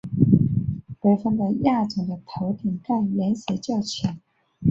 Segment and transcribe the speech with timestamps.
[0.99, 4.19] 北方的亚种的头顶盖颜色较浅。